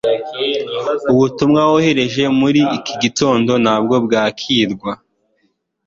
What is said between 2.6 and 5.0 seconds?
iki gitondo ntabwo bwakirwa